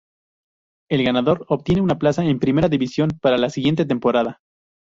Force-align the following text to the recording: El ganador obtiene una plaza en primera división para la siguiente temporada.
El 0.89 1.03
ganador 1.03 1.45
obtiene 1.47 1.79
una 1.83 1.99
plaza 1.99 2.25
en 2.25 2.39
primera 2.39 2.67
división 2.69 3.11
para 3.21 3.37
la 3.37 3.51
siguiente 3.51 3.85
temporada. 3.85 4.39